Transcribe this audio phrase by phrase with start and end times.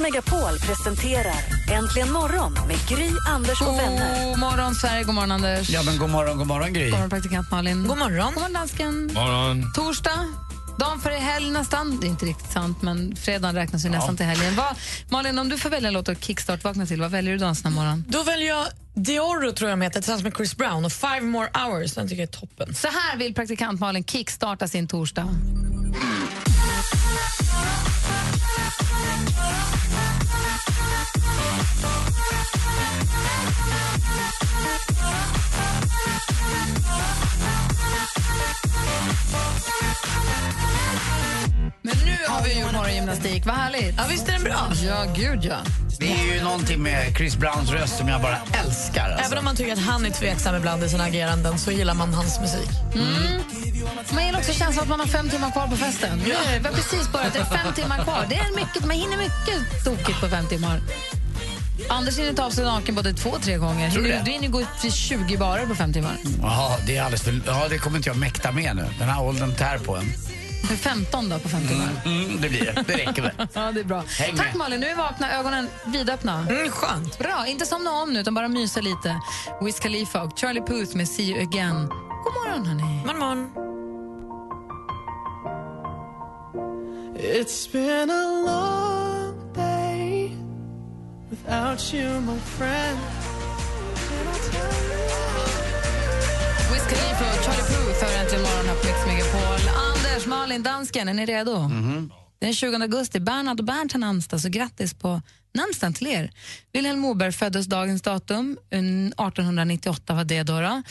[0.00, 1.34] Megapol presenterar
[1.72, 4.28] Äntligen morgon med Gry, Anders och vänner.
[4.30, 5.04] God morgon, Sverige.
[5.04, 5.70] God morgon, Anders.
[5.70, 6.84] Ja, men god morgon, god morgon Gry.
[6.84, 7.86] God morgon, praktikant Malin.
[7.88, 8.26] God morgon.
[8.26, 9.10] God morgon, dansken.
[9.14, 9.72] Morgon.
[9.72, 10.26] Torsdag.
[10.78, 12.00] Dagen före helg nästan.
[12.00, 14.56] Det är inte riktigt sant, men fredagen räknas ju nästan till helgen.
[14.56, 14.76] Va,
[15.08, 17.72] Malin, om du får välja en låt att kickstart-vakna till, vad väljer du då den
[17.72, 18.04] morgon?
[18.08, 21.48] Då väljer jag Dioro tror jag de heter, tillsammans med Chris Brown och Five More
[21.54, 21.94] Hours.
[21.94, 22.74] Den tycker jag är toppen.
[22.74, 25.28] Så här vill praktikant Malin kickstarta sin torsdag.
[41.82, 43.46] Men nu har vi gjort morgongymnastik.
[43.46, 43.94] Vad härligt.
[43.96, 44.72] Ja, visst är den bra?
[44.86, 45.56] Ja, gud ja.
[45.98, 49.10] Det är ju någonting med Chris Browns röst som jag bara älskar.
[49.10, 49.26] Alltså.
[49.26, 52.14] Även om man tycker att han är tveksam ibland i sina ageranden så gillar man
[52.14, 52.70] hans musik.
[54.12, 56.18] Man gillar också känslan att man har fem timmar kvar på festen.
[56.18, 58.26] Nu vi har precis börjat, det är fem timmar kvar.
[58.28, 60.80] Det är mycket, man hinner mycket tokigt på fem timmar.
[61.88, 63.90] Anders hinner ta av sig naken både två och tre gånger.
[63.90, 64.24] Tror du Hinner- det?
[64.24, 66.16] Du hinner gå till 20 barer på fem timmar.
[66.42, 67.40] Jaha, det är alldeles för...
[67.46, 68.86] Ja, det kommer inte jag mäkta med nu.
[68.98, 70.12] Den här åldern tär på en.
[70.68, 71.88] För 15 då på fem timmar.
[72.04, 72.84] Mm, det blir det.
[72.86, 73.32] Det räcker väl.
[73.54, 74.04] Ja, det är bra.
[74.18, 74.56] Häng Tack med.
[74.56, 76.46] Malin, nu är vakna, ögonen vidöppna.
[76.50, 77.18] Mm, skönt.
[77.18, 79.20] Bra, inte somna om nu utan bara mysa lite.
[79.60, 81.86] Wiz Khalifa och Charlie Puth med See you again.
[82.24, 83.02] God morgon hörni.
[83.06, 83.69] Man, man.
[87.32, 90.32] It's been a long day
[91.30, 92.98] without you, my friend.
[96.72, 99.68] Wiz Khalifa och Charlie Puth hör äntligen morgon här på Mix Megapol.
[99.76, 101.58] Anders, Malin, dansken, är ni redo?
[101.58, 102.12] Mhm.
[102.40, 105.22] Den 20 augusti, Bernhard och Bernt har namnsdag, så grattis på
[105.54, 106.30] namnsdagen till er.
[106.72, 110.60] Wilhelm Moberg föddes dagens datum, eh, 1898 var det då.
[110.60, 110.82] då.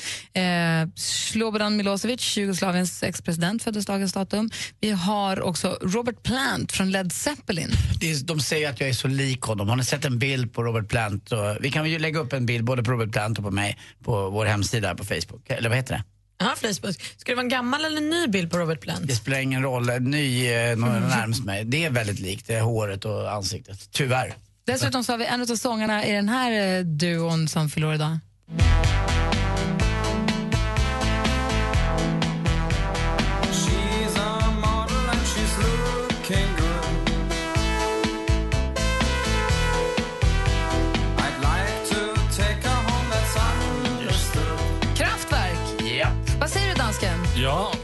[0.41, 4.49] Eh, Slobodan Milosevic, Jugoslaviens ex-president, föddes dagens datum.
[4.79, 7.69] Vi har också Robert Plant från Led Zeppelin.
[7.99, 9.69] Det är, de säger att jag är så lik honom.
[9.69, 11.31] Har ni sett en bild på Robert Plant?
[11.31, 13.77] Och, vi kan ju lägga upp en bild både på Robert Plant och på mig
[14.03, 15.49] på vår hemsida här på Facebook.
[15.49, 16.03] Eller vad heter det?
[16.39, 16.95] Ja, Facebook.
[17.17, 19.07] Ska det vara en gammal eller en ny bild på Robert Plant?
[19.07, 19.89] Det spelar ingen roll.
[19.89, 21.65] En ny eh, någon närmast mig.
[21.65, 22.47] Det är väldigt likt.
[22.47, 23.89] Det är håret och ansiktet.
[23.91, 24.33] Tyvärr.
[24.69, 27.93] Dessutom så har vi en av sångarna i den här eh, duon som fyller år
[27.93, 28.19] idag.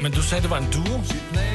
[0.06, 1.02] Men du sa det var en duo.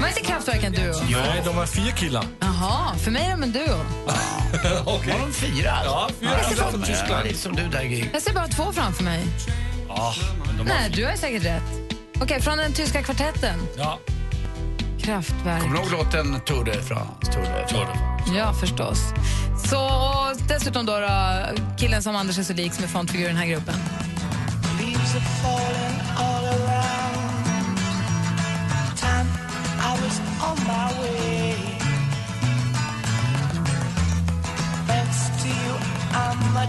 [0.01, 0.95] Var inte Kraftwerk en duo?
[1.11, 2.25] Nej, de var fyra killar.
[2.41, 3.63] Jaha, för mig är de en duo.
[4.85, 5.13] Okej.
[5.13, 5.71] Var de fyra?
[5.71, 5.91] alltså?
[5.91, 7.25] Ja, fyra Ja, killar de- från ja, Tyskland.
[7.27, 8.05] Lite som du där, Gry.
[8.13, 9.27] Jag ser bara två framför mig.
[9.89, 10.15] Ja,
[10.47, 10.75] men de var...
[10.75, 11.63] Nej, du har säkert rätt.
[12.23, 13.61] Okej, från den tyska kvartetten.
[13.77, 13.99] Ja,
[15.03, 15.63] Kraftwerk.
[15.63, 17.33] Kommer du ihåg låten Tour de France?
[17.33, 18.33] Tour de tror France.
[18.33, 18.39] det.
[18.39, 18.99] Ja, förstås.
[19.67, 21.07] Så och dessutom då, då
[21.79, 23.75] killen som Anders är så lik som är frontfigur i den här gruppen.
[24.81, 25.90] Leaves are falling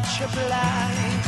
[0.02, 1.26] much obliged.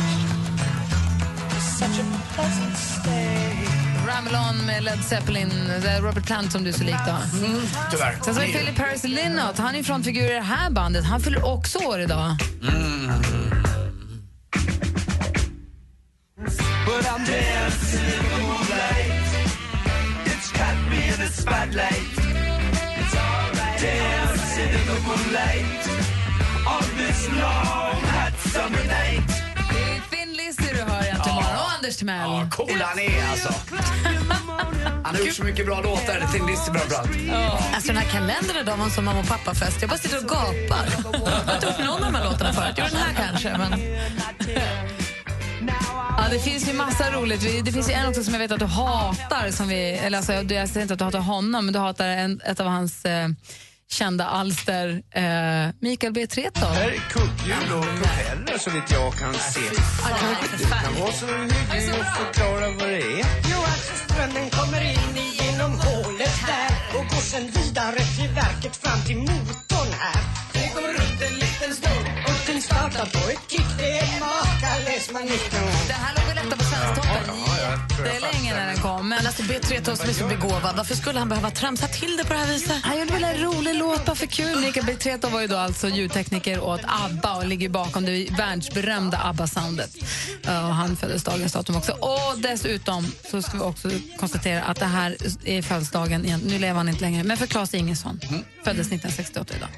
[1.78, 2.04] Such a
[2.34, 3.66] pleasant stay.
[4.06, 5.50] Ramblon med Led Zeppelin,
[6.00, 7.16] Robert Plant som du är så lik då.
[7.90, 8.18] Tyvärr.
[8.24, 11.04] Sen så har vi Philip Paris Linnot, han är frontfigur i det här bandet.
[11.04, 12.36] Han fyller också år idag.
[16.86, 17.24] But I'm
[31.84, 32.16] Anders Timell.
[32.16, 33.54] Ja, cool han är alltså.
[35.04, 36.32] Han har gjort så mycket bra låtar.
[36.32, 36.42] Till
[36.72, 37.30] bra bland.
[37.74, 39.76] Alltså den här kalendern idag var en sån mamma och pappafest.
[39.80, 40.86] Jag bara sitter och gapar.
[41.12, 42.74] Jag har inte hört någon av de här låtarna förut.
[42.78, 43.80] Jo, den här kanske, men...
[46.16, 47.64] Ja, det finns ju massa roligt.
[47.64, 49.50] Det finns ju en också som jag vet att du hatar.
[49.50, 52.40] Som vi, eller alltså, jag säger inte att du hatar honom, men du hatar en,
[52.44, 53.28] ett av hans eh,
[53.94, 55.02] kända alster.
[55.10, 56.26] Eh, Mikael B.
[56.26, 56.68] Tretow.
[56.68, 59.60] Här är kugghjul och propeller så vitt jag kan se.
[60.58, 63.24] Du kan vara så hygglig och förklara vad det är.
[63.50, 69.00] Jo, alltså strömmen kommer in genom hålet där och går sen vidare till verket fram
[69.06, 70.20] till motorn här.
[70.52, 75.10] Det går runt en liten stund och den startar på ett kick, det är makalös
[75.12, 76.23] magnifico.
[78.06, 79.08] Jättelänge när den kom.
[79.08, 82.32] Men alltså B3 som är så begåvad, varför skulle han behöva tramsa till det på
[82.32, 82.76] det här viset?
[82.82, 84.60] han gjorde väl en rolig låt bara för kul.
[84.60, 89.96] Mikael Betreta var ju då alltså ljudtekniker åt ABBA och ligger bakom det världsberömda ABBA-soundet.
[90.48, 91.92] Uh, och han föddes dagens datum också.
[91.92, 96.40] Och dessutom så ska vi också konstatera att det här är födelsedagen, igen.
[96.44, 98.20] nu lever han inte längre, men för Claes Ingesson.
[98.64, 99.68] Föddes 1968 idag.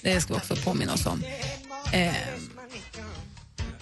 [0.00, 1.22] Det ska vi också påminna oss om.
[1.92, 2.12] Eh,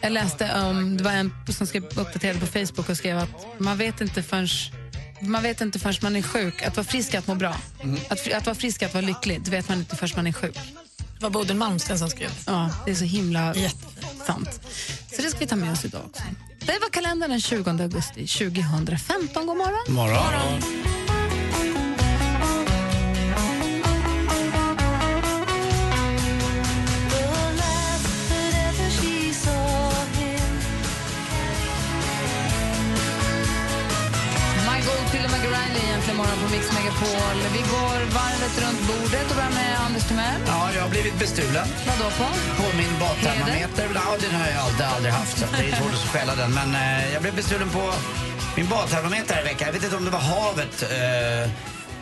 [0.06, 3.78] jag läste om, det var en som skrev, uppdaterade på Facebook och skrev att man
[3.78, 4.48] vet inte förrän
[5.20, 6.62] man vet inte förrän man är sjuk.
[6.62, 7.56] Att vara frisk är att må bra.
[8.08, 9.42] Att, att vara frisk är att vara lycklig.
[9.42, 10.58] Det vet man inte förrän man är sjuk.
[10.96, 12.30] Det var Bodil Malmsten som skrev.
[12.46, 13.54] Ja, det är så himla
[14.26, 14.60] sant.
[15.16, 16.22] Så det ska vi ta med oss idag också.
[16.58, 19.46] Det var kalendern den 20 augusti 2015.
[19.46, 19.94] God morgon.
[19.94, 20.60] Morgon.
[20.60, 21.05] My
[36.40, 37.36] på Mix Megapol.
[37.56, 40.40] Vi går varvet runt bordet och börjar med Anders Timell.
[40.46, 41.66] Ja, jag har blivit bestulen.
[41.88, 42.26] Vadå på?
[42.60, 43.86] På min badtermometer.
[43.94, 45.38] Ja, den har jag aldrig, aldrig haft.
[45.38, 46.50] Så det är svårt att stjäla den.
[46.60, 47.84] Men eh, jag blev bestulen på
[48.56, 49.64] min badtermometer i veckan.
[49.68, 51.50] Jag vet inte om det var havet eh,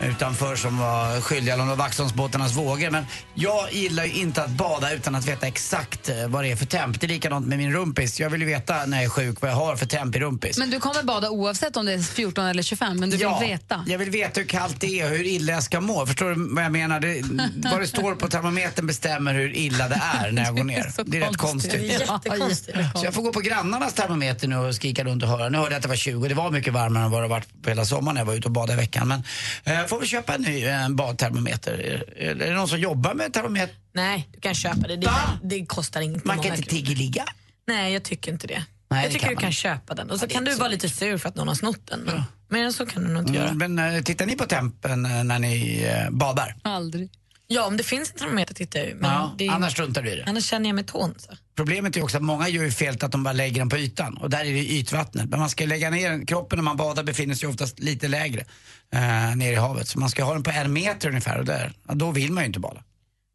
[0.04, 2.90] utanför som var skyldiga var Vaxholmsbåtarnas vågor.
[2.90, 6.56] Men jag gillar ju inte att bada utan att veta exakt eh, vad det är
[6.56, 7.00] för temp.
[7.00, 8.20] Det är likadant med min rumpis.
[8.20, 10.58] Jag vill ju veta när jag är sjuk vad jag har för temp i rumpis.
[10.58, 13.84] Men du kommer bada oavsett om det är 14 eller 25, men du vill veta.
[13.86, 16.06] Jag vill veta hur kallt det är och hur illa jag ska må.
[16.06, 17.00] Förstår du vad jag menar?
[17.00, 17.22] Det,
[17.70, 20.92] vad det står på termometern bestämmer hur illa det är när jag går ner.
[21.04, 21.72] Det är rätt konstigt.
[21.72, 22.04] konstigt.
[22.08, 22.78] Ja, Jättekonstigt.
[22.94, 25.48] Så jag får gå på grannarnas termometer nu och skrika runt och höra.
[25.48, 26.28] Nu hörde jag att det var 20.
[26.28, 28.48] Det var mycket varmare än vad det varit på hela sommaren när jag var ute
[28.48, 29.08] och badade i veckan.
[29.08, 29.22] Men
[29.64, 31.72] eh, får väl köpa en ny eh, badtermometer.
[31.72, 33.76] Är, är det någon som jobbar med termometer?
[33.92, 34.96] Nej, du kan köpa det.
[34.96, 35.10] Det,
[35.42, 36.24] det kostar inget.
[36.24, 37.24] Man kan inte tiggerligga.
[37.66, 38.64] Nej, jag tycker inte det.
[38.90, 39.56] Nej, jag tycker kan du man kan inte.
[39.60, 40.10] köpa den.
[40.10, 42.00] Och så Ja, kan du vara lite sur för att någon har snott den.
[42.00, 43.48] Men, men så kan du nog inte göra.
[43.48, 46.56] Mm, men eh, tittar ni på tempen eh, när ni eh, badar?
[46.62, 47.10] Aldrig.
[47.46, 48.94] Ja, om det finns en termometer tittar jag ju.
[48.94, 50.24] Men Ja, det är, annars struntar du i det.
[50.26, 51.14] annars känner jag mig tån.
[51.18, 51.32] Så.
[51.56, 54.16] Problemet är också att många gör ju felet att de bara lägger den på ytan
[54.16, 55.30] och där är det ytvattnet.
[55.30, 58.44] Men man ska lägga ner den, kroppen när man badar befinner sig oftast lite lägre
[58.92, 59.88] eh, ner i havet.
[59.88, 62.42] Så man ska ha den på en meter ungefär och där, ja, då vill man
[62.42, 62.82] ju inte bada.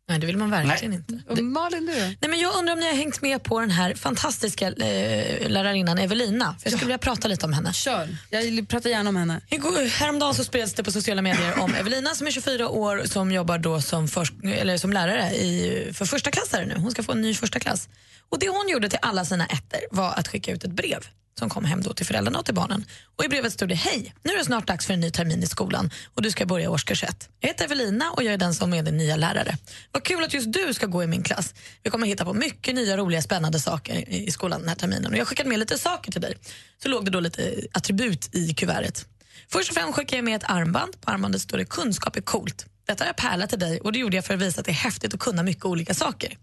[0.09, 1.03] Nej, det vill man verkligen Nej.
[1.09, 1.31] inte.
[1.31, 1.91] Och Malin, du?
[1.93, 5.97] Nej, men jag undrar om ni har hängt med på den här fantastiska eh, lärarinnan
[5.97, 6.45] Evelina.
[6.59, 7.73] För jag skulle vilja prata lite om henne.
[7.73, 8.17] Kör.
[8.29, 9.41] Jag pratar gärna om henne.
[9.49, 13.31] Igår, häromdagen så spreds det på sociala medier om Evelina som är 24 år som
[13.31, 16.75] jobbar då som, försk- eller som lärare i, för första klassare nu.
[16.77, 17.89] Hon ska få en ny första klass.
[18.29, 20.99] Och Det hon gjorde till alla sina ettor var att skicka ut ett brev
[21.39, 22.85] som kom hem då till föräldrarna och till barnen.
[23.17, 25.43] Och I brevet stod det Hej, nu är det snart dags för en ny termin
[25.43, 27.29] i skolan och du ska börja i årskurs 1.
[27.39, 29.57] Jag heter Evelina och jag är den som är din nya lärare.
[29.91, 31.53] Vad kul att just du ska gå i min klass.
[31.83, 35.11] Vi kommer hitta på mycket nya, roliga, spännande saker i i skolan den här terminen.
[35.11, 36.37] Och jag skickade med lite saker till dig.
[36.83, 39.05] Så låg det då lite attribut i kuvertet.
[39.51, 41.01] Först och främst skickade jag med ett armband.
[41.01, 42.65] På armbandet står det kunskap är coolt.
[42.87, 44.71] Detta har jag pärlat till dig och det gjorde jag för att visa att det
[44.71, 46.37] är häftigt att kunna mycket olika saker.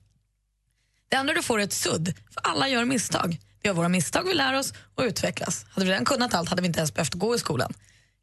[1.08, 3.38] Det andra du får är ett sudd, för alla gör misstag.
[3.70, 5.66] Av våra misstag vi lär oss och utvecklas.
[5.68, 7.72] Hade vi redan kunnat allt hade vi inte ens behövt gå i skolan.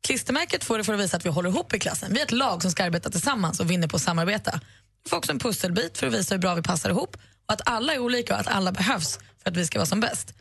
[0.07, 2.13] Klistermärket får du för att visa att vi håller ihop i klassen.
[2.13, 4.59] Vi är ett lag som ska arbeta tillsammans och vinner på att samarbeta.
[5.03, 7.61] Du får också en pusselbit för att visa hur bra vi passar ihop och att
[7.65, 10.33] alla är olika och att alla behövs för att vi ska vara som bäst.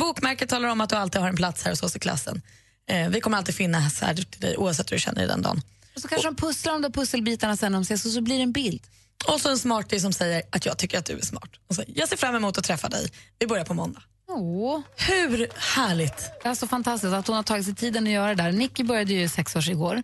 [0.00, 2.42] Bokmärket talar om att du alltid har en plats här hos oss i klassen.
[2.90, 5.62] Eh, vi kommer alltid finnas här till dig oavsett hur du känner dig den dagen.
[5.94, 8.42] Och så kanske de pusslar de där pusselbitarna sen de ses och så blir det
[8.42, 8.82] en bild.
[9.28, 11.50] Och så en smartie som säger att jag tycker att du är smart.
[11.68, 13.10] Och så, jag ser fram emot att träffa dig.
[13.38, 14.02] Vi börjar på måndag.
[14.28, 14.80] Åh.
[14.96, 16.30] Hur härligt?
[16.42, 18.52] Det är så fantastiskt att hon har tagit sig tiden att göra det där.
[18.52, 20.02] Nicky började ju sex års igår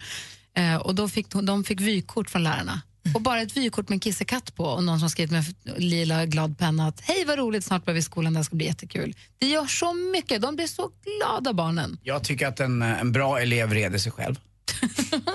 [0.56, 2.82] eh, och då fick hon, de fick vykort från lärarna.
[3.14, 5.44] Och bara ett vykort med en kissekatt på och någon som skrivit med
[5.76, 8.66] lila glad penna att hej vad roligt, snart börjar vi skolan, det här ska bli
[8.66, 9.14] jättekul.
[9.38, 11.98] Det gör så mycket, de blir så glada barnen.
[12.02, 14.36] Jag tycker att en, en bra elev reder sig själv.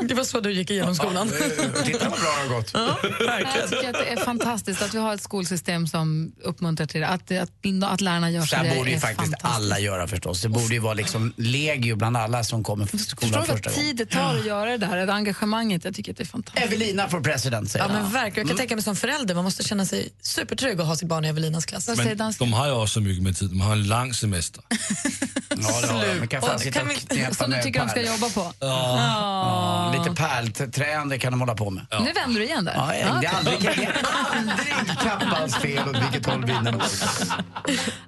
[0.08, 1.32] Det var så du gick igenom skolan.
[1.86, 2.72] Titta vad bra det har gått.
[2.74, 7.08] Jag tycker att det är fantastiskt att vi har ett skolsystem som uppmuntrar till det,
[7.08, 7.50] att, att,
[7.84, 10.42] att lärarna gör Så Det borde ju faktiskt alla göra förstås.
[10.42, 13.70] Det borde ju vara liksom legio bland alla som kommer till skolan Förstår du första
[13.70, 13.88] vad gången.
[13.88, 15.86] tid det tar att göra det där, det engagemanget?
[15.86, 16.66] Jag tycker att det är fantastiskt.
[16.66, 18.48] Evelina for president säger Ja, men verkligen.
[18.48, 21.26] Jag kan tänka mig som förälder, man måste känna sig supertrygg att ha sitt barn
[21.26, 21.88] i Evelinas klass.
[21.98, 23.50] Men de har ju också mycket med tid.
[23.50, 24.64] De har en lång semester.
[25.50, 26.16] Ja, det har de.
[26.20, 28.30] Men kan fan Och sitta kan och vi- knäppa Som du tycker de ska jobba
[28.30, 28.54] på?
[28.60, 28.66] Ja,
[29.94, 31.86] lite pärlträande kan de hålla på med.
[31.92, 32.74] Nu vänder du igen där.
[32.76, 33.96] Ja, Ja, det är aldrig, det är
[34.38, 36.82] aldrig kappans fel åt vilket håll vinden.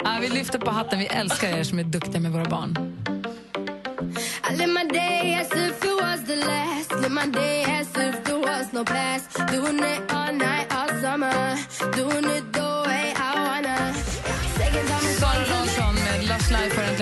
[0.03, 0.99] Ja, vi lyfter på hatten.
[0.99, 2.77] Vi älskar er som är duktiga med våra barn.
[4.51, 6.91] I live my day as if it was the last.
[7.01, 9.37] Live my day as if there was no past.
[9.51, 11.57] Doing it all night, all summer.
[11.95, 12.76] Doing it the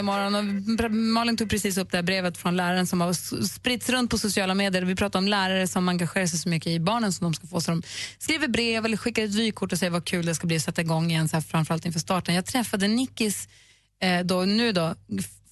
[0.05, 0.35] morgon.
[0.35, 3.13] Och Malin tog precis upp det här brevet från läraren som har
[3.47, 4.81] spritts runt på sociala medier.
[4.81, 7.61] Vi pratar om lärare som engagerar sig så mycket i barnen som de ska få.
[7.61, 7.83] Så de
[8.17, 10.81] skriver brev eller skickar ett vykort och säger vad kul det ska bli att sätta
[10.81, 12.35] igång igen, så här, framförallt inför starten.
[12.35, 13.47] Jag träffade Nickis,
[14.01, 14.95] eh, då, nu då,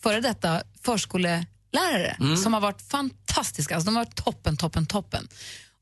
[0.03, 2.37] före detta förskolelärare Mm.
[2.37, 3.75] som har varit fantastiska.
[3.75, 5.27] Alltså, de har varit toppen, toppen, toppen.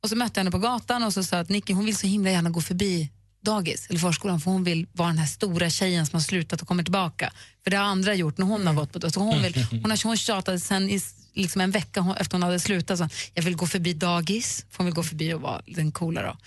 [0.03, 2.07] Och så mötte jag henne på gatan och så sa att Nicky hon vill så
[2.07, 3.09] himla gärna gå förbi
[3.41, 6.67] dagis eller förskolan för hon vill vara den här stora tjejen som har slutat och
[6.67, 7.33] kommer tillbaka.
[7.63, 10.03] För det har andra gjort när hon har gått på så hon, vill, hon, har,
[10.03, 11.01] hon tjatade sen i
[11.33, 12.97] liksom en vecka hon, efter hon hade slutat.
[12.97, 16.21] Så, jag vill gå förbi dagis, för hon vill gå förbi och vara den coola
[16.21, 16.37] då.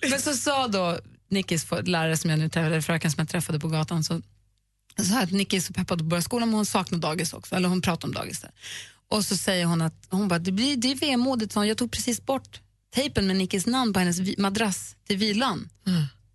[0.10, 0.98] Men så sa då
[1.30, 4.22] Nickis lärare som jag nu träffade, fröken som jag träffade på gatan, så
[5.04, 7.54] så här att Nicky är så peppad att börja skolan men hon saknar dagis också,
[7.54, 8.50] eller hon pratar om dagis där.
[9.08, 11.90] Och så säger hon att hon bara, det, blir, det är vemodigt, sa jag tog
[11.90, 12.60] precis bort
[12.94, 15.68] tejpen med Nickis namn på hennes madrass till vilan.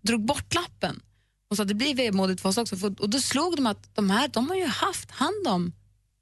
[0.02, 1.00] Drog bort lappen.
[1.48, 2.86] Hon sa det blir vemodigt för oss också.
[2.98, 5.72] Och då slog de att de här, de har ju haft hand om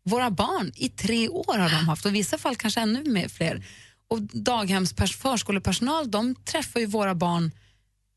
[0.04, 3.28] våra barn i tre år har de haft och i vissa fall kanske ännu mer,
[3.28, 3.66] fler.
[4.08, 7.50] Och daghems förskolepersonal, de träffar ju våra barn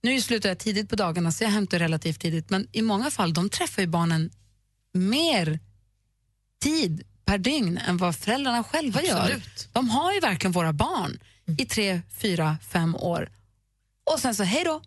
[0.06, 3.34] nu slutar jag tidigt på dagarna så jag hämtar relativt tidigt men i många fall
[3.34, 4.30] de träffar ju barnen
[4.94, 5.60] mer
[6.62, 9.22] tid per dygn än vad föräldrarna själva gör.
[9.22, 9.70] Absolut.
[9.72, 11.20] De har ju verkligen våra barn
[11.58, 13.30] i tre, fyra, fem år.
[14.14, 14.82] Och sen så hej då.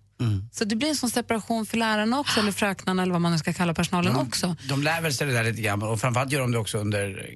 [0.52, 3.38] Så det blir en sån separation för lärarna också, eller fröknarna eller vad man nu
[3.38, 4.56] ska kalla personalen också.
[4.68, 7.28] De lär väl sig det där lite grann och framförallt gör de det också under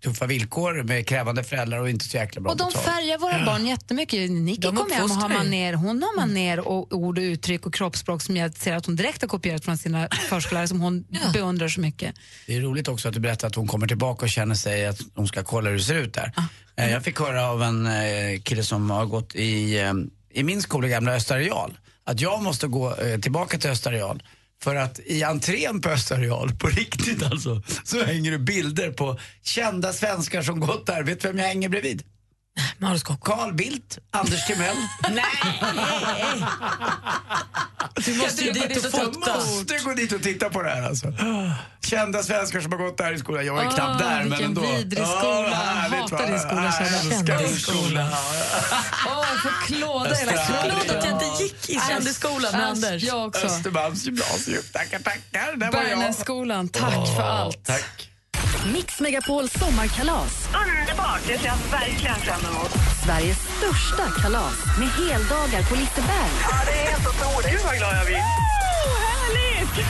[0.00, 2.84] tuffa villkor med krävande föräldrar och inte så jäkla bra Och de betalt.
[2.84, 4.30] färgar våra barn jättemycket.
[4.30, 8.22] Nicky kommer hem och har maner, hon har maner och ord och uttryck och kroppsspråk
[8.22, 11.80] som jag ser att hon direkt har kopierat från sina förskollärare som hon beundrar så
[11.80, 12.14] mycket.
[12.46, 15.00] Det är roligt också att du berättar att hon kommer tillbaka och känner sig att
[15.14, 16.32] hon ska kolla hur det ser ut där.
[16.76, 19.92] Eh, Jag fick höra av en eh, kille som har gått i, eh,
[20.32, 24.22] i min skola, gamla Östarial, att jag måste gå tillbaka till Östarial
[24.62, 29.92] för att i entrén på Östareal, på riktigt alltså, så hänger det bilder på kända
[29.92, 31.02] svenskar som gått där.
[31.02, 32.02] Vet du vem jag hänger bredvid?
[33.22, 34.76] Carl Bildt, Anders Timell.
[35.10, 35.24] Nej!
[37.96, 39.34] Du måste ju dit och fota.
[39.34, 41.12] måste gå dit och titta på det här alltså.
[41.84, 43.46] Kända svenskar som har gått där i skolan.
[43.46, 44.60] Jag var ju Åh, knappt där men vilken ändå.
[44.60, 45.48] vidrig Åh, skola.
[45.56, 47.04] härligt, Hatar din skola, Jag känner jag.
[47.06, 47.78] älskar min Kändisskola.
[47.88, 48.08] skola.
[49.06, 50.54] Åh, jag får klåda hela kroppen.
[50.78, 53.02] Förlåt att jag inte gick i kändisskolan med Anders.
[53.02, 53.46] Jag också.
[53.46, 54.62] Östermalms gymnasium.
[54.72, 55.56] Tackar, tackar.
[55.56, 55.88] Där var jag.
[55.98, 57.64] Bergnässkolan, tack för allt.
[57.64, 58.09] Tack.
[58.72, 60.48] Mix Megapols sommarkalas.
[60.66, 61.20] Underbart!
[61.26, 62.70] Det ser jag verkligen fram emot.
[63.04, 66.30] Sveriges största kalas med heldagar på Liseberg.
[66.42, 67.50] Ja, det är helt otroligt.
[67.50, 68.16] Gud, vad glad jag blir.
[68.16, 69.86] Härligt!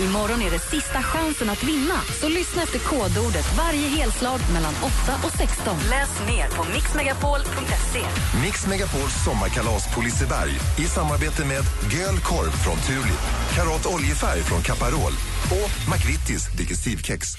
[0.00, 4.92] Imorgon är det sista chansen att vinna, så lyssna efter kodordet varje helslag mellan 8
[5.24, 5.76] och 16.
[5.90, 8.04] Läs mer på mixmegapol.se.
[8.42, 13.22] Mix Megapols sommarkalas på Liseberg i samarbete med Göl Korv från Tulip,
[13.54, 15.12] Karat Oljefärg från Caparol
[15.52, 17.34] och McVittys Digestivkex.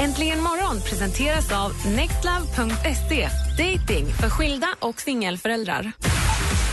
[0.00, 3.28] Äntligen morgon presenteras av nextlove.se.
[3.58, 5.92] Dating för skilda och singelföräldrar.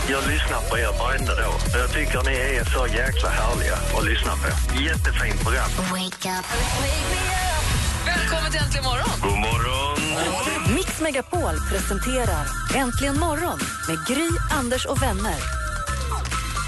[0.08, 1.54] Jag lyssnar på er varenda dag.
[1.74, 4.80] Jag tycker ni är så jäkla härliga att lyssna på.
[4.82, 5.70] Jättefint program.
[8.06, 9.10] Välkommen till Äntligen morgon!
[9.22, 10.74] God morgon!
[10.74, 15.69] Mix Megapol presenterar Äntligen morgon med Gry, Anders och vänner.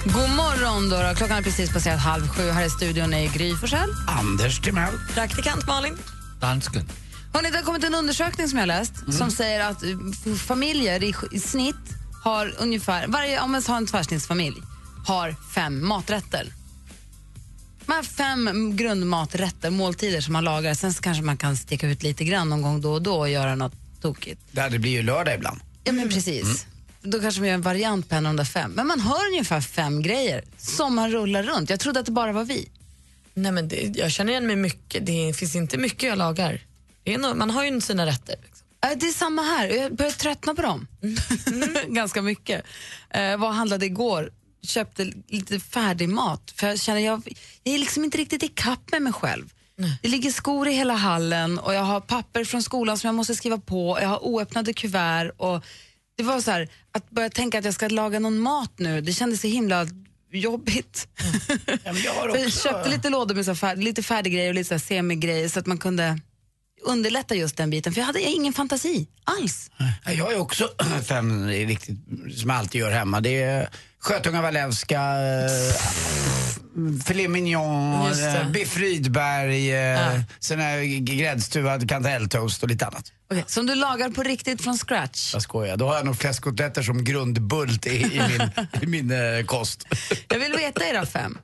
[0.05, 1.15] God morgon då, då.
[1.15, 2.51] Klockan är precis passerat halv sju.
[2.51, 3.91] Här i studion är Gry Forssell.
[4.07, 4.95] Anders Timell.
[5.15, 5.99] Praktikant Malin.
[6.41, 6.89] Dansken.
[7.35, 11.15] Hörrni, det har kommit en undersökning som jag läst som säger att eh, familjer i,
[11.33, 11.77] i snitt
[12.25, 14.57] har ungefär, varje, om man har en tvärsnittsfamilj,
[15.07, 16.53] har fem maträtter.
[17.87, 20.75] Man har fem grundmaträtter, måltider som man lagar.
[20.75, 23.31] Sen så kanske man kan sticka ut lite grann någon gång då och då och
[23.31, 24.41] göra något tokigt.
[24.53, 25.61] Där det blir ju lördag ibland.
[25.85, 26.67] Ja, men precis.
[27.03, 28.73] Då kanske man gör en variant på en av de där fem.
[28.73, 31.71] Men man har ungefär fem grejer som man rullar runt.
[31.71, 32.69] Jag trodde att det bara var vi.
[33.35, 35.07] Nej, men det, jag känner igen mig mycket.
[35.07, 36.61] Det finns inte mycket jag lagar.
[37.19, 38.37] Nog, man har ju sina rätter.
[38.43, 38.67] Liksom.
[38.85, 39.69] Äh, Det är samma här.
[39.69, 40.87] Jag börjar tröttna på dem.
[41.89, 42.65] Ganska mycket.
[43.11, 44.31] Eh, vad handlade igår?
[44.63, 46.53] Köpte lite färdig mat.
[46.57, 47.23] För jag känner jag,
[47.65, 49.53] jag är liksom inte riktigt i kapp med mig själv.
[50.03, 53.35] Det ligger skor i hela hallen och jag har papper från skolan som jag måste
[53.35, 53.99] skriva på.
[54.01, 55.31] Jag har oöppnade kuvert.
[55.37, 55.65] Och
[56.17, 59.13] det var så här, att börja tänka att jag ska laga någon mat nu, det
[59.13, 59.87] kändes så himla
[60.33, 61.09] jobbigt.
[61.67, 64.75] Ja, men jag jag köpte lite lådor med så fär, lite färdiggrejer och lite så
[64.75, 66.21] här semigrejer så att man kunde
[66.85, 67.93] underlätta just den biten.
[67.93, 69.71] För jag hade ingen fantasi alls.
[70.05, 70.71] Ja, Jag är också
[71.09, 71.99] fem riktigt,
[72.37, 73.21] som jag alltid gör hemma.
[73.21, 73.69] Det är
[74.03, 75.75] sjötunga wallenska, eh,
[77.05, 83.13] filet mignon, eh, biff Rydberg, eh, det gräddstuvad kantarelltoast och lite annat.
[83.31, 83.45] Okay.
[83.47, 85.33] Som du lagar på riktigt från scratch.
[85.33, 88.51] Jag skojar, då har jag nog fläskkotletter som grundbult i, i min,
[88.83, 89.87] i min eh, kost.
[90.29, 91.39] Jag vill veta era fem.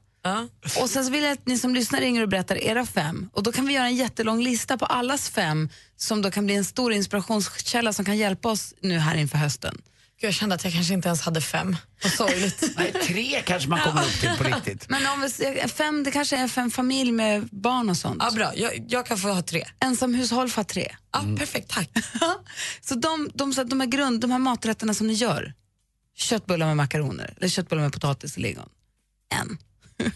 [0.81, 3.31] Och sen så vill jag att ni som lyssnar ringer och berättar era fem.
[3.33, 6.55] Och då kan vi göra en jättelång lista på allas fem som då kan bli
[6.55, 9.79] en stor inspirationskälla som kan hjälpa oss nu här inför hösten.
[10.21, 11.77] Jag kände att jag kanske inte ens hade fem.
[12.03, 12.63] Vad sorgligt.
[12.77, 14.89] Nej, tre kanske man kommer upp till på riktigt.
[14.89, 18.23] Men om vi, fem, det kanske är fem familj med barn och sånt.
[18.23, 18.53] Ja, bra.
[18.57, 19.65] Jag, jag kan få ha tre.
[19.81, 20.97] Ensamhushåll får ha tre.
[21.13, 21.91] Ja, Perfekt, tack.
[22.81, 25.55] Så de, de, så de, här grund, de här maträtterna som ni gör,
[26.17, 28.69] köttbullar med makaroner eller köttbullar med potatis och lingon,
[29.35, 29.59] en.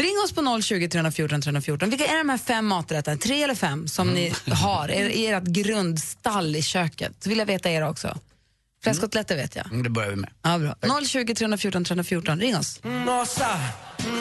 [0.00, 1.90] Ring oss på 020 314 314.
[1.90, 5.44] Vilka är de här fem maträtterna, tre eller fem, som ni har er- i ert
[5.44, 7.12] grundstall i köket?
[7.22, 8.18] Så vill jag veta era också.
[8.84, 9.66] Fläskkotlletter vet jag.
[9.66, 10.30] Mm, Det börjar vi med.
[10.42, 10.74] Ja, bra.
[11.06, 12.80] 020 314 314, ring oss.
[12.82, 13.48] Nossa,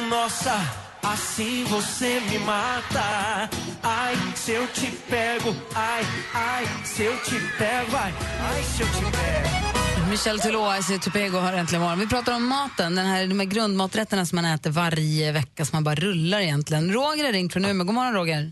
[0.10, 0.62] nossa,
[1.02, 3.50] assim você me mata.
[3.82, 6.04] Ai, se eu te pego, ai,
[6.34, 8.14] ai, se eu te pego, ai,
[8.56, 10.10] ai, se eu te pego.
[10.10, 12.00] Michel Tulloa i Tupego har äntligen morgon.
[12.00, 15.76] Vi pratar om maten, den här, de här grundmaträtterna som man äter varje vecka som
[15.76, 16.94] man bara rullar egentligen.
[16.94, 17.86] Roger har ringt från Umeå.
[17.86, 18.52] God morgon Roger.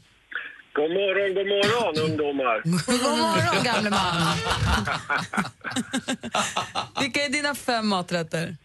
[0.74, 2.62] God morgon, god morgon ungdomar.
[2.88, 4.38] God morgon gamle man.
[7.02, 8.56] Vilka är dina fem maträtter?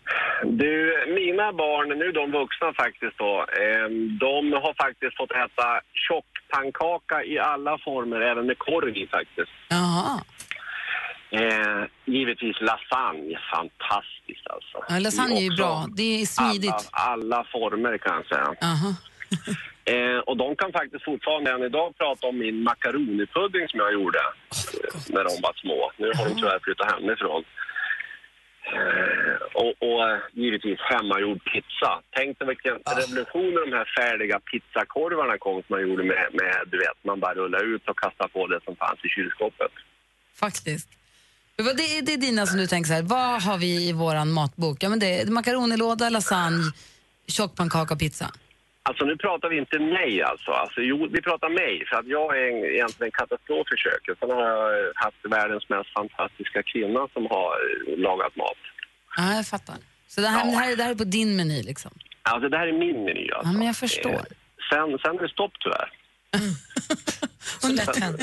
[0.45, 3.47] Du, mina barn, nu de vuxna faktiskt då,
[4.21, 5.69] de har faktiskt fått äta
[6.07, 9.51] tjockpannkaka i alla former, även med korv i faktiskt.
[9.69, 10.21] Jaha.
[11.31, 14.77] Eh, givetvis lasagne, fantastiskt alltså.
[14.89, 15.87] Ja, lasagne är ju bra.
[15.97, 16.73] Det är smidigt.
[16.73, 18.55] Alla, alla former kan jag säga.
[18.63, 18.95] Aha.
[19.95, 24.19] Eh, och de kan faktiskt fortfarande än idag prata om min makaronipudding som jag gjorde
[24.19, 25.81] eh, när de var små.
[25.97, 27.45] Nu har de tyvärr flyttat hemifrån.
[28.75, 31.91] Eh, och, och eh, givetvis hemmagjord pizza.
[32.17, 36.55] Tänk dig vilken revolution när de här färdiga pizzakorvarna kom som man gjorde med, med,
[36.73, 39.73] du vet, man bara rullade ut och kastade på det som fanns i kylskåpet.
[40.45, 40.89] Faktiskt.
[41.57, 44.33] Det är, det är dina som du tänker så här, vad har vi i våran
[44.33, 44.77] matbok?
[44.81, 46.73] Ja, men det är makaronilåda, lasagne,
[47.27, 48.31] tjockpannkaka, pizza.
[48.89, 50.51] Alltså nu pratar vi inte mig alltså.
[50.51, 54.19] alltså jo, vi pratar mig för att jag är en, egentligen en katastrof i köket.
[54.21, 58.63] Sen har jag eh, haft världens mest fantastiska kvinna som har eh, lagat mat.
[59.17, 59.77] Ja, jag fattar.
[60.09, 61.91] Så det här, det här, det här är på din meny liksom?
[62.23, 63.49] Alltså det här är min meny alltså.
[63.53, 64.11] Ja, men jag förstår.
[64.11, 64.37] Eh,
[64.71, 65.89] Sen, sen är det stopp tyvärr.
[67.61, 68.21] Så lätt hänt.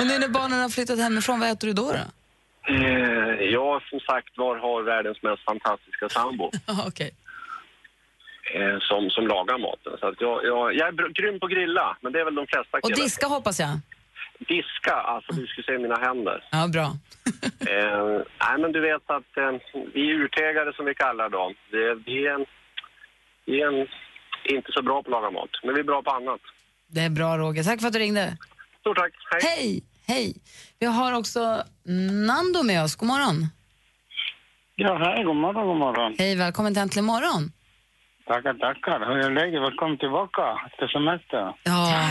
[0.00, 1.92] Och nu när barnen har flyttat hemifrån, vad äter du då?
[1.92, 2.04] då?
[3.44, 7.10] Jag som sagt var har världens mest fantastiska sambo Ja, Okej.
[8.54, 9.92] Eh, som, som lagar maten.
[10.00, 12.46] Så att jag, jag, jag är grym på att grilla, men det är väl de
[12.46, 12.96] flesta Och killar.
[13.04, 13.74] diska hoppas jag?
[14.38, 16.44] Diska, alltså du skulle se mina händer.
[16.50, 16.88] Ja, bra.
[17.60, 19.52] Eh, nej, men du vet att eh,
[19.94, 22.44] vi urtegare som vi kallar dem, det, vi är, en,
[23.46, 23.86] vi är en,
[24.44, 26.40] inte så bra på att laga mat, men vi är bra på annat.
[26.86, 27.62] Det är bra Roger.
[27.64, 28.36] Tack för att du ringde.
[28.80, 29.12] Stort tack.
[29.30, 29.42] Hej.
[29.56, 29.82] Hej!
[30.06, 30.34] Hej!
[30.78, 31.62] Vi har också
[32.26, 32.96] Nando med oss.
[32.96, 33.46] God morgon.
[34.76, 36.14] Ja, hej, god morgon, god morgon.
[36.18, 37.52] Hej, välkommen till Äntligen morgon.
[38.30, 39.06] Tackar, tackar.
[39.06, 39.62] Hur är läget?
[39.62, 41.54] Välkommen tillbaka efter semester.
[41.62, 42.10] Ja,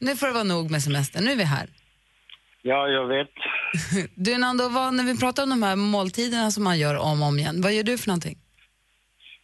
[0.00, 1.20] nu får det vara nog med semester.
[1.20, 1.66] Nu är vi här.
[2.62, 3.34] Ja, jag vet.
[4.14, 7.28] Du Nando, vad, när vi pratar om de här måltiderna som man gör om och
[7.28, 8.38] om igen, vad gör du för någonting?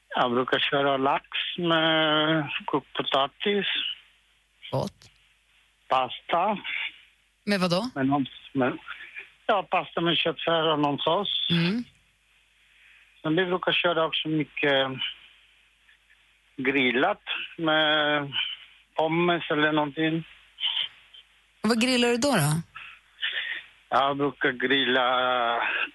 [0.08, 1.26] Jag brukar köra lax
[1.58, 3.66] med kokt potatis.
[4.70, 5.00] Gott.
[5.88, 6.58] Pasta.
[7.44, 7.90] Med vad då?
[7.94, 8.78] Med någon, med,
[9.46, 11.48] ja, pasta med köttfärs och någon sås.
[11.50, 11.84] Mm.
[13.22, 14.88] Men vi brukar köra också mycket
[16.56, 17.22] grillat
[17.58, 18.32] med
[18.96, 20.24] pommes eller någonting.
[21.62, 22.30] Och vad grillar du då?
[22.30, 22.62] då?
[23.88, 25.06] Jag brukar grilla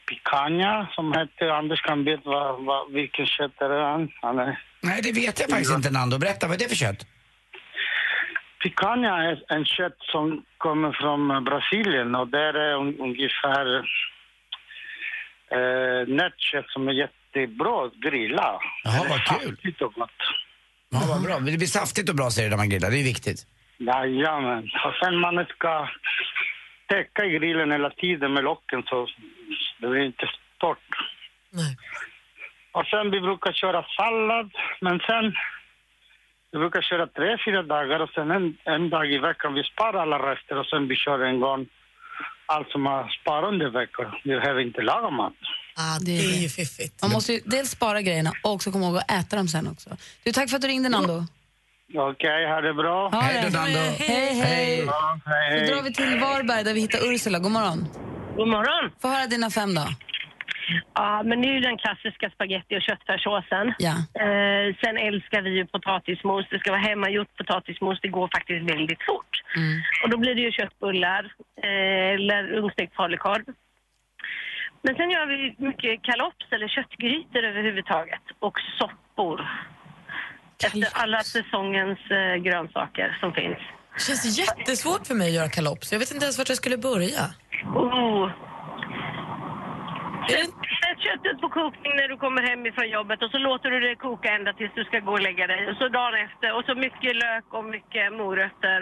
[0.08, 1.50] picanha som heter.
[1.50, 4.12] Anders kan veta vad, vad, vilken kött är det han?
[4.22, 4.60] han är.
[4.82, 6.17] Nej, det vet jag faktiskt inte Nando.
[6.17, 7.06] Berätta, vad är det för kött?
[8.63, 13.76] Picanha är en kött som kommer från Brasilien och där är un, ungefär
[15.52, 18.60] eh, nötkött som är jättebra att grilla.
[18.84, 19.76] Jaha, är vad kul.
[19.80, 20.22] och gott.
[20.89, 21.39] Ja, vad bra.
[21.39, 23.39] Men Det blir saftigt och bra säger du när man grillar, det är viktigt.
[23.78, 24.63] Jajamän.
[24.86, 25.89] Och sen man ska
[26.88, 29.08] täcka grillen hela tiden med locken så
[29.80, 30.25] det blir inte
[30.58, 30.91] torrt.
[32.71, 35.34] Och sen vi brukar köra sallad, men sen
[36.52, 40.02] vi brukar köra tre, fyra dagar och sen en, en dag i veckan vi sparar
[40.02, 41.67] alla rester och sen vi kör en gång
[42.45, 44.15] allt som har sparat under veckan.
[44.23, 45.34] Vi behöver inte laga mat.
[45.82, 47.02] Ah, det är ju fiffigt.
[47.02, 49.89] Man måste ju dels spara grejerna och också komma ihåg att äta dem sen också.
[50.24, 51.26] Du, tack för att du ringde Nando.
[51.96, 53.10] Okej, ha det bra.
[53.10, 53.22] Ha.
[53.22, 54.84] Hej, hej.
[54.86, 55.68] Ja, hej, Då hej.
[55.68, 57.39] drar vi till Varberg där vi hittar Ursula.
[57.39, 57.80] God morgon.
[58.36, 58.92] God morgon.
[59.02, 59.86] Få höra dina fem då.
[60.94, 63.65] Ja, men det är ju den klassiska spaghetti och köttfärssåsen.
[63.88, 63.96] Ja.
[64.26, 66.46] Eh, sen älskar vi ju potatismos.
[66.52, 67.98] Det ska vara hemmagjort potatismos.
[68.02, 69.32] Det går faktiskt väldigt fort.
[70.04, 71.24] Och då blir det ju köttbullar
[71.68, 73.46] eh, eller ugnsstekt falukorv.
[74.82, 79.39] Men sen gör vi mycket kalops eller köttgrytor överhuvudtaget och soppor.
[80.65, 83.58] Efter alla säsongens eh, grönsaker som finns.
[83.94, 85.92] Det känns jättesvårt för mig att göra kalops.
[85.92, 87.24] Jag vet inte ens vart jag skulle börja.
[87.76, 88.30] Oh.
[90.30, 93.79] Sätt, sätt köttet på kokning när du kommer hem ifrån jobbet och så låter du
[93.79, 95.62] det koka ända tills du ska gå och lägga dig.
[95.69, 98.79] Och så dagen efter och så mycket lök och mycket morötter.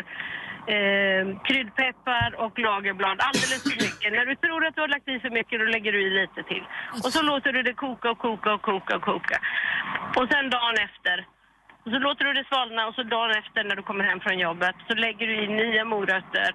[0.75, 4.09] Eh, kryddpeppar och lagerblad, alldeles för mycket.
[4.13, 6.43] När du tror att du har lagt i för mycket, då lägger du i lite
[6.43, 6.65] till.
[7.03, 9.37] Och så låter du det koka och koka och koka och koka.
[10.17, 11.17] Och sen dagen efter,
[11.83, 14.39] och så låter du det svalna och så dagen efter när du kommer hem från
[14.39, 16.49] jobbet så lägger du i nya morötter.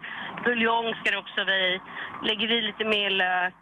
[0.44, 1.80] Buljong ska det också vara i.
[2.22, 3.54] Lägger i lite mer lök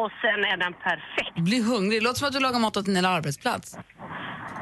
[0.00, 1.36] och sen är den perfekt.
[1.48, 2.00] Bli hungrig.
[2.00, 3.78] Det låter som att du lagar mat åt en hel arbetsplats.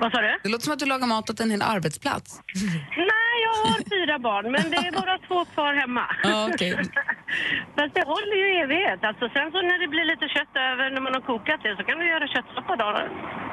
[0.00, 0.38] Vad sa du?
[0.42, 2.40] Det låter som att du lagar mat åt en hel arbetsplats.
[3.12, 6.04] Nej, jag har fyra barn men det är bara två kvar hemma.
[6.48, 6.72] Okej.
[7.76, 9.00] Fast det håller ju i evighet.
[9.10, 11.82] Alltså, sen så när det blir lite kött över när man har kokat det så
[11.88, 12.88] kan du göra köttsoppa då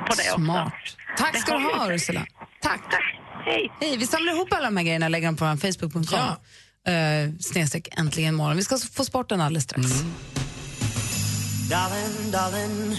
[0.08, 0.42] på det också.
[0.42, 0.74] Smart.
[1.18, 1.94] Tack ska du ha.
[1.94, 2.24] Ursula.
[2.62, 2.82] Tack.
[3.46, 3.72] Hej.
[3.82, 3.98] Hej.
[3.98, 6.04] Vi samlar ihop alla de här grejerna och lägger dem på vår Facebook.com.
[6.12, 6.38] Ja.
[6.90, 8.58] Uh, snedstreck äntligen morgon.
[8.58, 9.88] Vi ska få sporten alldeles strax.
[11.70, 12.96] Darling, darling.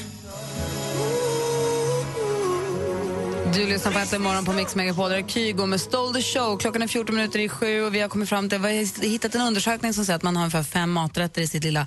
[3.55, 5.11] Du lyssnar på Äntligen morgon på Mix Megapol.
[5.11, 6.59] Där är Kygo med Stole the show.
[6.59, 9.35] Klockan är 14 minuter i sju och vi har kommit fram till, vi har hittat
[9.35, 11.87] en undersökning som säger att man har ungefär fem maträtter i sitt lilla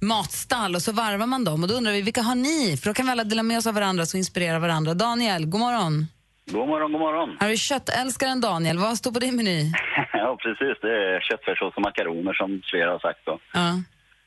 [0.00, 1.62] matstall och så varvar man dem.
[1.62, 2.76] Och då undrar vi, vilka har ni?
[2.76, 4.94] För då kan vi alla dela med oss av varandra och inspirera varandra.
[4.94, 6.06] Daniel, god morgon.
[6.46, 7.36] God morgon, god morgon.
[7.40, 8.78] Här är köttälskaren Daniel.
[8.78, 9.72] Vad står på din meny?
[10.12, 10.76] ja, precis.
[10.82, 13.38] Det är köttfärssås och makaroner som flera har sagt då.
[13.52, 13.68] Ja.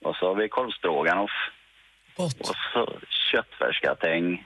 [0.05, 1.35] Och så har vi korvstroganoff.
[2.15, 2.31] Och
[2.73, 2.99] så
[3.31, 4.45] köttfärsgratäng.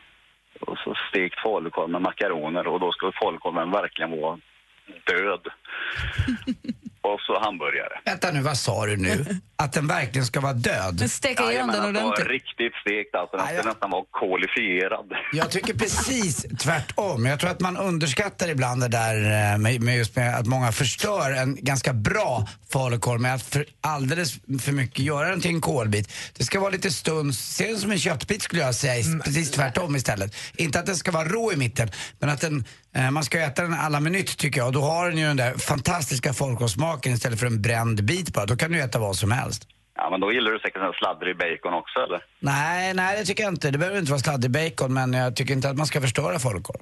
[0.60, 2.67] Och så stekt falukorv med makaroner.
[2.67, 4.39] Och då ska falukorven verkligen vara
[5.06, 5.41] död.
[7.01, 7.99] och så hamburgare.
[8.06, 9.25] Vänta nu, vad sa du nu?
[9.60, 10.96] Att den verkligen ska vara död?
[11.00, 12.28] Men steka igen den var ordentligt.
[12.28, 13.38] riktigt stekt alltså.
[13.38, 15.06] Den ska nästan vara kolifierad.
[15.34, 17.26] Jag tycker precis tvärtom.
[17.26, 20.72] Jag tror att man underskattar ibland det där eh, med, med just med att många
[20.72, 25.62] förstör en ganska bra falukorv med att för alldeles för mycket göra den till en
[25.62, 26.13] kolbit.
[26.38, 29.96] Det ska vara lite stuns, se den som en köttbit skulle jag säga, precis tvärtom
[29.96, 30.36] istället.
[30.56, 31.89] Inte att den ska vara rå i mitten,
[32.20, 32.65] men att den,
[32.96, 34.67] eh, man ska äta den alla minut tycker jag.
[34.67, 38.46] Och då har den ju den där fantastiska falukorvsmaken istället för en bränd bit bara.
[38.46, 39.47] Då kan du äta vad som helst.
[39.98, 42.22] Ja, men då gillar du säkert en sladdrig bacon också, eller?
[42.40, 43.72] Nej, nej det tycker jag inte.
[43.72, 46.82] Det behöver inte vara sladdrig bacon, men jag tycker inte att man ska förstöra falukorv.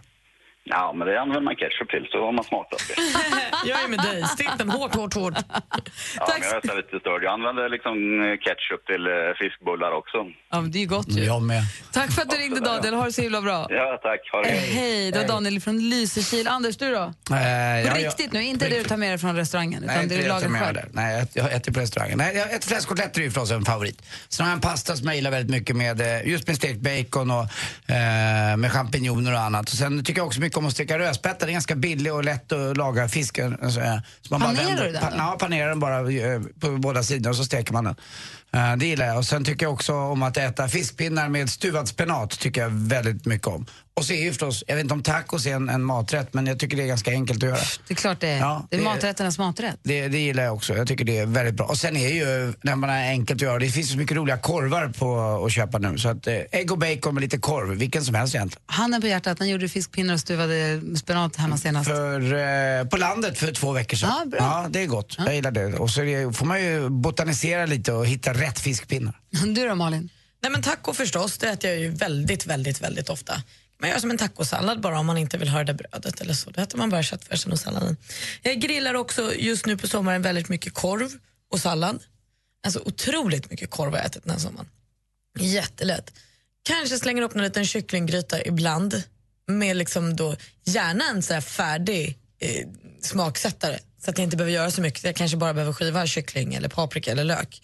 [0.67, 2.95] Ja, men det använder man ketchup till, så har man smakat det.
[3.69, 4.23] Jag är med dig.
[4.23, 5.33] Stek den hårt, hårt, hårt.
[6.17, 7.23] Ja, men jag är lite störd.
[7.23, 10.17] Jag använder liksom eh, ketchup till eh, fiskbullar också.
[10.51, 11.23] Ja, men det är ju gott ju.
[11.23, 11.61] Jag med.
[11.93, 12.93] Tack för att du ringde Daniel.
[12.93, 13.67] Ha det så himla bra.
[13.69, 14.21] Ja, tack.
[14.31, 14.61] Ha det Eh.
[14.79, 16.47] Hej, det var Daniel från Lysekil.
[16.47, 17.01] Anders, du då?
[17.01, 19.95] Eh, På ja, jag- riktigt nu, inte det du tar med dig från restaurangen, utan
[19.97, 20.75] Nej, det du det jag tar lagar med själv.
[20.75, 20.87] där.
[20.91, 22.17] Nej, jag, äter på restaurangen.
[22.17, 24.01] Nej, jag äter fläskkotletter är ju förstås en favorit.
[24.29, 27.31] Sen har jag en pasta som jag gillar väldigt mycket med, just med stekt bacon
[27.31, 27.43] och
[27.95, 29.69] eh, med champinjoner och annat.
[29.69, 31.45] Och sen tycker jag också mycket om att steka rödspätta.
[31.45, 33.57] Det är ganska billigt och lätt att laga fisken.
[33.61, 36.71] Alltså, eh, så man Panerar vänder- du den Pa, ja, panerar den bara eh, på
[36.77, 37.95] båda sidor och så steker man den.
[38.53, 39.17] Eh, det gillar jag.
[39.17, 42.39] Och sen tycker jag också om att äta fiskpinnar med stuvad spenat.
[42.39, 43.65] tycker jag väldigt mycket om.
[43.97, 46.47] Och så är ju förstås, jag vet inte om tacos är en, en maträtt, men
[46.47, 47.59] jag tycker det är ganska enkelt att göra.
[47.87, 48.39] Det är klart det är.
[48.39, 49.79] Ja, det är det är- maträtternas maträtt.
[49.83, 50.73] Det, det gillar jag också.
[50.77, 51.65] Jag tycker det är väldigt bra.
[51.65, 54.37] Och sen är ju, när man är enkelt att göra, det finns så mycket roliga
[54.37, 55.97] korvar på att köpa nu.
[55.97, 58.63] Så att eh, ägg och bacon med lite korv, vilken som helst egentligen.
[58.65, 61.89] Handen på hjärtat, när gjorde fiskpinnar och stuvade spenat hemma senast?
[61.89, 62.33] För,
[62.79, 64.09] eh, på landet för två veckor sedan.
[64.19, 64.39] Ja, bra.
[64.39, 65.15] Ja, det är gott.
[65.17, 65.65] Jag gillar det.
[65.73, 69.19] Och så är det, får man ju botanisera lite och hitta rätt fiskpinnar.
[69.55, 70.09] Du då Malin?
[70.43, 73.33] Nej men taco förstås, det äter jag ju väldigt, väldigt, väldigt ofta.
[73.77, 76.33] Man gör som en tacosallad bara om man inte vill ha det där brödet eller
[76.33, 76.49] så.
[76.49, 77.97] Då äter man bara köttfärsen och salladen.
[78.41, 81.09] Jag grillar också just nu på sommaren väldigt mycket korv
[81.51, 82.03] och sallad.
[82.65, 84.69] Alltså otroligt mycket korv har jag ätit den här sommaren.
[85.39, 86.13] Jättelätt.
[86.63, 89.03] Kanske slänger upp en liten kycklinggryta ibland
[89.47, 92.67] med liksom då gärna en så färdig eh,
[93.01, 95.03] smaksättare så att jag inte behöver göra så mycket.
[95.03, 97.61] Jag kanske bara behöver skiva kyckling eller paprika eller lök.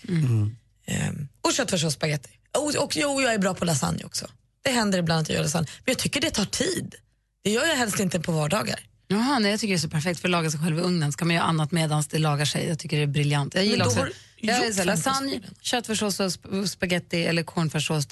[0.86, 2.30] Ehm, och köttfärs och spagetti.
[2.58, 4.28] Och, och jo, jag är bra på lasagne också.
[4.64, 5.68] Det händer ibland att jag gör lasagne.
[5.86, 6.96] Men jag tycker det tar tid.
[7.44, 8.80] Det gör jag helst inte på vardagar.
[9.08, 11.12] Jaha, nej, jag tycker det är så perfekt för att laga sig själv i ugnen.
[11.12, 12.68] Ska man göra annat medan det lagar sig.
[12.68, 13.54] Jag tycker det är briljant.
[13.56, 18.08] Jag gillar också jag är så lasagne, köttfärssås och sp- spaghetti eller cornfärssås,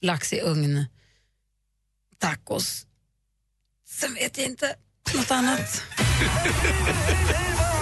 [0.00, 0.84] lax i ugn,
[2.18, 2.86] tacos.
[3.88, 4.74] Sen vet jag inte
[5.14, 5.82] något annat.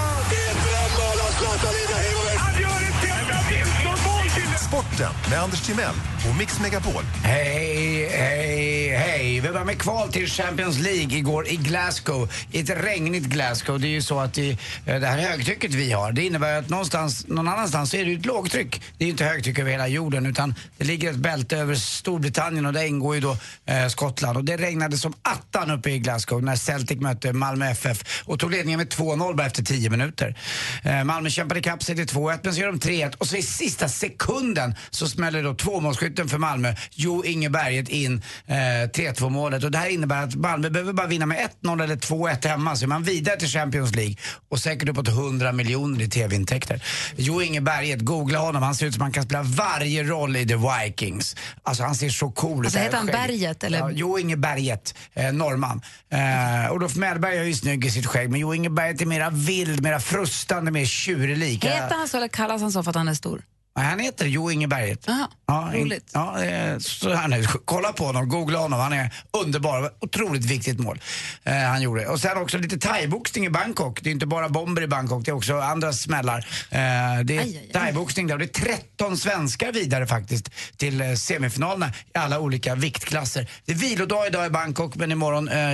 [4.69, 5.95] Sporten med Anders Timell
[6.31, 7.03] och Mix Megapol.
[7.23, 9.41] Hej, hej, hej.
[9.41, 12.33] Vi var med kval till Champions League igår i Glasgow.
[12.53, 13.81] I ett regnigt Glasgow.
[13.81, 16.69] Det är ju så att det, eh, det här högtrycket vi har, det innebär att
[16.69, 18.83] någonstans, någon annanstans så är det ju ett lågtryck.
[18.99, 22.67] Det är ju inte högtryck över hela jorden utan det ligger ett bälte över Storbritannien
[22.67, 24.37] och där ingår ju då eh, Skottland.
[24.37, 28.51] Och det regnade som attan uppe i Glasgow när Celtic mötte Malmö FF och tog
[28.51, 30.39] ledningen med 2-0 bara efter 10 minuter.
[30.83, 33.43] Eh, Malmö kämpade ikapp sig till 2-1 men så gör de 3-1 och så i
[33.43, 34.56] sista sekunden
[34.91, 39.65] så smäller då tvåmålsskytten för Malmö, Jo Inge Berget, in eh, 3-2 målet.
[39.65, 42.85] Och det här innebär att Malmö behöver bara vinna med 1-0 eller 2-1 hemma så
[42.85, 44.17] är man vidare till Champions League
[44.49, 46.83] och säkert uppåt 100 miljoner i TV-intäkter.
[47.17, 50.47] Jo Inge Berget, googla honom, han ser ut som han kan spela varje roll i
[50.47, 51.37] The Vikings.
[51.63, 52.67] Alltså han ser så cool ut.
[52.67, 53.07] Alltså, heter han.
[53.07, 53.79] Berget, eller?
[53.79, 55.81] Ja, Jo Inge Berget, eh, norrman.
[56.13, 59.31] Eh, Olof Mellberg är ju snygg i sitt skägg men Jo Inge Berget är mera
[59.31, 61.65] vild, mera frustande, mer tjurlik.
[61.65, 63.43] Heter han så eller kallas han så för att han är stor?
[63.77, 65.09] Han heter Jo Inge Berget.
[65.09, 66.11] Aha, ja, roligt.
[66.15, 67.45] Ja, eh, så här nu.
[67.65, 68.81] Kolla på honom, googla honom.
[68.81, 69.91] Han är underbar.
[70.01, 71.01] Otroligt viktigt mål
[71.45, 72.07] eh, han gjorde.
[72.07, 74.03] Och sen också lite thaiboxning i Bangkok.
[74.03, 76.39] Det är inte bara bomber i Bangkok, det är också andra smällar.
[76.71, 76.79] Eh,
[77.25, 82.19] det är thaiboxning där och det är 13 svenskar vidare faktiskt till eh, semifinalerna i
[82.19, 83.51] alla olika viktklasser.
[83.65, 85.71] Det är vilodag idag i Bangkok men imorgon eh,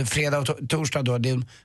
[0.00, 1.18] eh, fredag och to- torsdag då,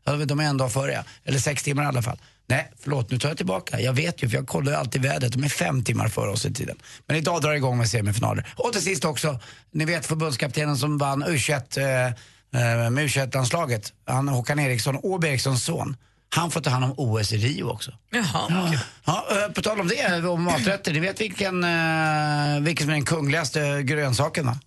[0.03, 1.03] ja, de är en dag före ja.
[1.25, 2.17] Eller sex timmar i alla fall.
[2.51, 3.79] Nej, förlåt, nu tar jag tillbaka.
[3.79, 5.33] Jag vet ju, för jag kollar ju alltid vädret.
[5.33, 6.77] De är fem timmar före oss i tiden.
[7.07, 8.53] Men idag drar det igång med semifinaler.
[8.55, 9.39] Och till sist också,
[9.71, 13.93] ni vet förbundskaptenen som vann U21, eh, eh, med U21-landslaget.
[14.05, 15.95] Han Håkan Eriksson, Åby Erikssons son.
[16.29, 17.91] Han får ta hand om OS i Rio också.
[18.11, 18.73] Jaha.
[19.05, 20.93] Ja, eh, på tal om det, om maträtter.
[20.93, 24.59] Ni vet vilken, eh, vilken som är den kungligaste grönsaken va?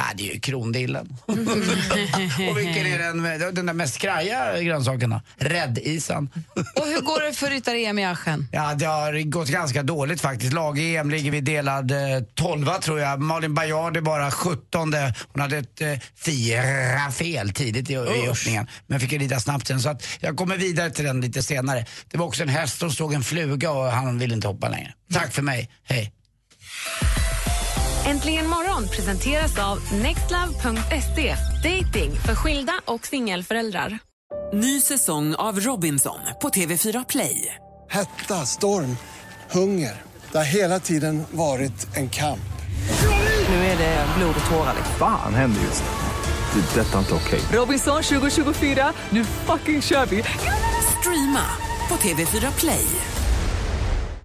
[0.00, 1.16] Ah, det är ju krondillen.
[2.50, 5.20] och vilken är den, den där mest skraja grönsaken då?
[5.36, 6.30] Räddisan.
[6.76, 8.48] Och hur går det för ryttar-EM i Aschen?
[8.52, 10.52] Ja, det har gått ganska dåligt faktiskt.
[10.52, 11.98] Lag-EM ligger vi delad eh,
[12.34, 13.20] 12 tror jag.
[13.20, 14.94] Malin Bajard är bara 17.
[15.32, 15.92] Hon hade ett eh,
[16.24, 18.66] fyra fel tidigt i, i öppningen.
[18.86, 19.80] Men fick rida snabbt sen.
[19.80, 21.86] Så att jag kommer vidare till den lite senare.
[22.08, 24.92] Det var också en häst som såg en fluga och han ville inte hoppa längre.
[25.12, 25.70] Tack för mig.
[25.84, 26.12] Hej.
[28.06, 31.36] Äntligen morgon presenteras av nextlove.se.
[31.62, 33.98] Dating för skilda och singelföräldrar.
[34.52, 37.54] Ny säsong av Robinson på TV4 Play.
[37.90, 38.96] Hetta, storm,
[39.50, 40.02] hunger.
[40.32, 42.40] Det har hela tiden varit en kamp.
[43.48, 44.74] Nu är det blod och tårar.
[44.98, 46.60] Fan händer just nu.
[46.60, 46.80] Det.
[46.80, 47.40] är Detta är inte okej.
[47.52, 50.24] Robinson 2024, nu fucking kör vi!
[51.00, 51.44] Streama
[51.88, 52.86] på TV4 Play.